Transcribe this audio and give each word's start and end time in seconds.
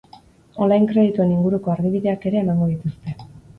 Online 0.67 0.87
kredituen 0.91 1.35
inguruko 1.35 1.75
argibideak 1.75 2.27
ere 2.33 2.43
emango 2.43 2.73
dituzte. 2.75 3.17